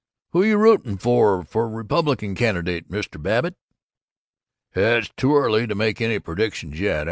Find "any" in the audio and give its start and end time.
6.01-6.17